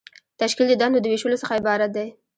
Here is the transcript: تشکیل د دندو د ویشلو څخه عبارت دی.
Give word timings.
تشکیل 0.39 0.65
د 0.69 0.73
دندو 0.81 0.99
د 1.01 1.05
ویشلو 1.11 1.41
څخه 1.41 1.53
عبارت 1.59 1.89
دی. 1.95 2.07